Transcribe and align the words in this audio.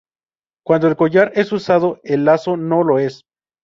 Cuando 0.65 0.87
el 0.87 0.95
collar 0.95 1.31
es 1.35 1.51
usado 1.51 1.99
el 2.01 2.25
lazo 2.25 2.57
no 2.57 2.83
lo 2.83 2.97
es. 2.97 3.21